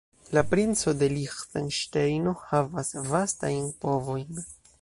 La 0.35 0.43
Princo 0.53 0.93
de 1.01 1.09
Liĥtenŝtejno 1.17 2.35
havas 2.53 2.91
vastajn 3.13 3.73
povojn. 3.85 4.47